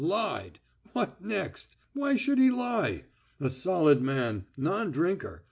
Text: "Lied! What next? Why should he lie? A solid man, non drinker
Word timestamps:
"Lied! 0.03 0.57
What 0.93 1.23
next? 1.23 1.75
Why 1.93 2.15
should 2.15 2.39
he 2.39 2.49
lie? 2.49 3.03
A 3.39 3.51
solid 3.51 4.01
man, 4.01 4.45
non 4.57 4.89
drinker 4.89 5.39